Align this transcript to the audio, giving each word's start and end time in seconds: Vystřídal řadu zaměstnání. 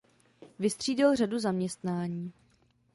Vystřídal 0.59 1.15
řadu 1.15 1.39
zaměstnání. 1.39 2.33